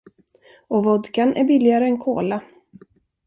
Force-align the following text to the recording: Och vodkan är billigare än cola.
Och 0.67 0.83
vodkan 0.83 1.35
är 1.35 1.43
billigare 1.43 1.85
än 1.85 1.99
cola. 1.99 2.41